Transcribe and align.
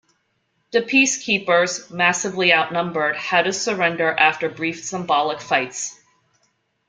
The 0.71 0.81
peace-keepers, 0.81 1.91
massively 1.91 2.51
out-numbered, 2.51 3.15
had 3.15 3.45
to 3.45 3.53
surrender 3.53 4.09
after 4.11 4.49
brief 4.49 4.83
symbolic 4.83 5.39
fights. 5.39 6.01